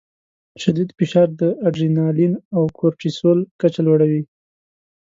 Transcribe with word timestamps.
شدید 0.61 0.89
فشار 0.97 1.27
د 1.41 1.41
اډرینالین 1.67 2.33
او 2.55 2.63
کورټیسول 2.77 3.37
کچه 3.59 3.81
لوړوي. 3.87 4.23